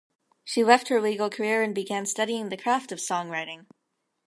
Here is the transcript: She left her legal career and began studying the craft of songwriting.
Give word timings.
She 0.43 0.63
left 0.63 0.87
her 0.87 0.99
legal 0.99 1.29
career 1.29 1.61
and 1.61 1.75
began 1.75 2.07
studying 2.07 2.49
the 2.49 2.57
craft 2.57 2.91
of 2.91 2.97
songwriting. 2.97 3.67